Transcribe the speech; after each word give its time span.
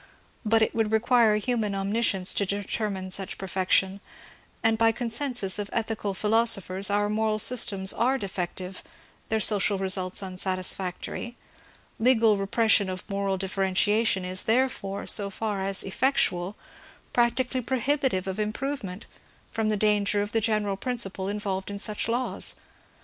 But 0.43 0.63
it 0.63 0.73
would 0.73 0.91
require 0.91 1.35
human 1.35 1.75
omniscience 1.75 2.33
to 2.33 2.43
determine 2.47 3.11
such 3.11 3.37
perfection; 3.37 4.01
and 4.63 4.75
by 4.75 4.91
consensus 4.91 5.59
of 5.59 5.69
ethical 5.71 6.15
philo 6.15 6.45
sophers 6.45 6.89
our 6.89 7.07
mor^ 7.07 7.39
systems 7.39 7.93
are 7.93 8.17
defective, 8.17 8.81
their 9.29 9.39
social 9.39 9.77
results 9.77 10.23
unsatisfactory: 10.23 11.37
legal 11.99 12.35
repression 12.37 12.89
of 12.89 13.07
moral 13.07 13.37
differentiation 13.37 14.25
is 14.25 14.41
therefore, 14.45 15.05
so 15.05 15.29
far 15.29 15.63
as 15.63 15.83
effectual, 15.83 16.55
practically 17.13 17.61
prohibitive 17.61 18.25
of 18.25 18.39
im 18.39 18.53
provement, 18.53 19.03
from 19.51 19.69
the 19.69 19.77
danger 19.77 20.23
of 20.23 20.31
the 20.31 20.41
general 20.41 20.77
principle 20.77 21.29
involved 21.29 21.69
in 21.69 21.77
such 21.77 22.07
laws. 22.07 22.55